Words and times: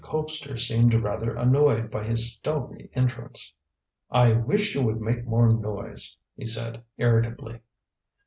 Colpster 0.03 0.57
seemed 0.59 0.95
rather 0.95 1.35
annoyed 1.35 1.91
by 1.91 2.01
this 2.07 2.33
stealthy 2.35 2.89
entrance. 2.95 3.53
"I 4.09 4.33
wish 4.33 4.73
you 4.73 4.81
would 4.81 4.99
make 4.99 5.27
more 5.27 5.53
noise," 5.53 6.17
he 6.35 6.47
said 6.47 6.81
irritably. 6.97 7.59